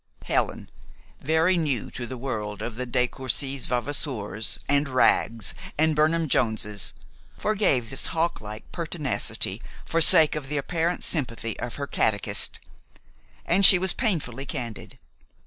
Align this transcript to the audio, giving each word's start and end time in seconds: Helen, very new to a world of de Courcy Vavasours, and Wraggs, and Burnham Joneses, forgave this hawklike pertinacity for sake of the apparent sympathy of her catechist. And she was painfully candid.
Helen, 0.25 0.67
very 1.19 1.57
new 1.57 1.91
to 1.91 2.11
a 2.11 2.17
world 2.17 2.63
of 2.63 2.73
de 2.91 3.07
Courcy 3.07 3.59
Vavasours, 3.59 4.57
and 4.67 4.89
Wraggs, 4.89 5.53
and 5.77 5.95
Burnham 5.95 6.27
Joneses, 6.27 6.95
forgave 7.37 7.91
this 7.91 8.07
hawklike 8.07 8.63
pertinacity 8.71 9.61
for 9.85 10.01
sake 10.01 10.35
of 10.35 10.49
the 10.49 10.57
apparent 10.57 11.03
sympathy 11.03 11.55
of 11.59 11.75
her 11.75 11.85
catechist. 11.85 12.59
And 13.45 13.63
she 13.63 13.77
was 13.77 13.93
painfully 13.93 14.47
candid. 14.47 14.97